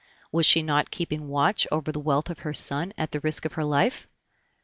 [0.31, 3.53] Was she not keeping watch over the wealth of her son at the risk of
[3.53, 4.07] her life?